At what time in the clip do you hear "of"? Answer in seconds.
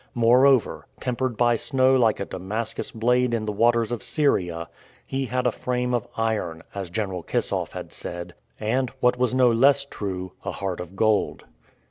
3.91-4.01, 5.93-6.07, 10.79-10.95